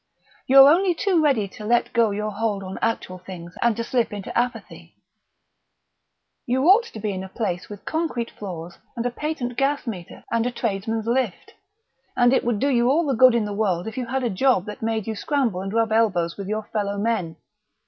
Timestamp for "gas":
9.57-9.85